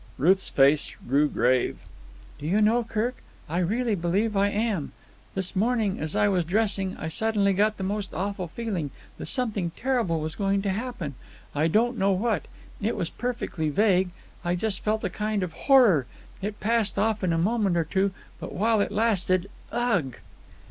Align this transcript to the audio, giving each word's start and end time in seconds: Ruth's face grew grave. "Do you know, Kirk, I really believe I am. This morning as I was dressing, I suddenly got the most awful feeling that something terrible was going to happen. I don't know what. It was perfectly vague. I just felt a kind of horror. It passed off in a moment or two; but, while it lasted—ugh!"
Ruth's 0.17 0.49
face 0.49 0.95
grew 1.07 1.29
grave. 1.29 1.77
"Do 2.39 2.47
you 2.47 2.59
know, 2.59 2.83
Kirk, 2.83 3.17
I 3.47 3.59
really 3.59 3.93
believe 3.93 4.35
I 4.35 4.49
am. 4.49 4.93
This 5.35 5.55
morning 5.55 5.99
as 5.99 6.15
I 6.15 6.27
was 6.27 6.43
dressing, 6.43 6.97
I 6.97 7.07
suddenly 7.07 7.53
got 7.53 7.77
the 7.77 7.83
most 7.83 8.11
awful 8.11 8.47
feeling 8.47 8.89
that 9.19 9.27
something 9.27 9.69
terrible 9.77 10.19
was 10.19 10.33
going 10.33 10.63
to 10.63 10.71
happen. 10.71 11.13
I 11.53 11.67
don't 11.67 11.99
know 11.99 12.13
what. 12.13 12.47
It 12.81 12.95
was 12.95 13.11
perfectly 13.11 13.69
vague. 13.69 14.09
I 14.43 14.55
just 14.55 14.79
felt 14.79 15.03
a 15.03 15.09
kind 15.11 15.43
of 15.43 15.53
horror. 15.53 16.07
It 16.41 16.59
passed 16.59 16.97
off 16.97 17.23
in 17.23 17.31
a 17.31 17.37
moment 17.37 17.77
or 17.77 17.83
two; 17.83 18.09
but, 18.39 18.53
while 18.53 18.81
it 18.81 18.91
lasted—ugh!" 18.91 20.15